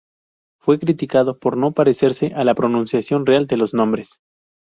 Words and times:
Fue 0.59 0.79
criticado 0.79 1.37
por 1.37 1.57
no 1.57 1.73
parecerse 1.73 2.33
a 2.35 2.43
la 2.43 2.55
pronunciación 2.55 3.23
real 3.27 3.45
de 3.45 3.57
los 3.57 3.75
nombres. 3.75 4.17